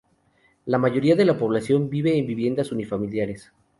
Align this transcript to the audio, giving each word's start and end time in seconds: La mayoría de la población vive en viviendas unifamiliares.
La 0.65 0.79
mayoría 0.79 1.15
de 1.15 1.25
la 1.25 1.37
población 1.37 1.87
vive 1.87 2.17
en 2.17 2.25
viviendas 2.25 2.71
unifamiliares. 2.71 3.51